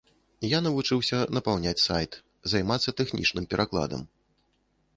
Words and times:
Я 0.51 0.59
навучыўся 0.67 1.19
напаўняць 1.37 1.83
сайт, 1.87 2.17
займацца 2.53 2.95
тэхнічным 3.01 3.45
перакладам. 3.55 4.01